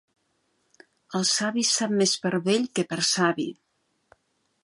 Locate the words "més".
2.01-2.15